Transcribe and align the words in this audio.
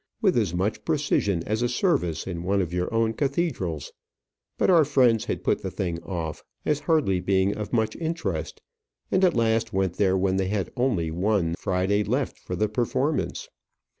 with 0.19 0.35
as 0.35 0.51
much 0.51 0.83
precision 0.83 1.43
as 1.43 1.61
a 1.61 1.69
service 1.69 2.25
in 2.25 2.41
one 2.41 2.59
of 2.59 2.73
your 2.73 2.91
own 2.91 3.13
cathedrals; 3.13 3.93
but 4.57 4.67
our 4.67 4.83
friends 4.83 5.25
had 5.25 5.43
put 5.43 5.61
the 5.61 5.69
thing 5.69 6.01
off, 6.01 6.41
as 6.65 6.79
hardly 6.79 7.19
being 7.19 7.55
of 7.55 7.71
much 7.71 7.95
interest, 7.97 8.63
and 9.11 9.23
at 9.23 9.35
last 9.35 9.73
went 9.73 9.97
there 9.97 10.17
when 10.17 10.37
they 10.37 10.47
had 10.47 10.71
only 10.75 11.11
one 11.11 11.53
Friday 11.53 12.03
left 12.03 12.39
for 12.39 12.55
the 12.55 12.67
performance. 12.67 13.47